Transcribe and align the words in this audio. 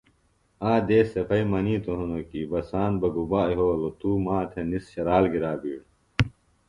آ 0.69 0.71
دیس 0.87 1.07
سےۡ 1.13 1.25
پھئیۡ 1.27 1.49
منِیتوۡ 1.51 1.97
ہنوۡ 1.99 2.25
کیۡ 2.29 2.49
”بساند 2.51 2.95
بہ 3.01 3.09
گُبا 3.15 3.41
یھولوۡ 3.51 3.95
توۡ 3.99 4.17
ما 4.25 4.37
تھےۡ 4.51 4.67
نِس 4.69 4.85
شرال 4.93 5.23
گِرا 5.33 5.51
بہ 5.53 5.59
بِیڑ“ 5.61 5.79